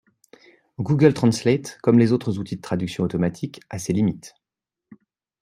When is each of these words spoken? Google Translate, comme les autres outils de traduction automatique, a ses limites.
Google 0.79 1.13
Translate, 1.13 1.77
comme 1.83 1.99
les 1.99 2.11
autres 2.11 2.39
outils 2.39 2.55
de 2.55 2.61
traduction 2.61 3.03
automatique, 3.03 3.61
a 3.69 3.77
ses 3.77 3.93
limites. 3.93 4.33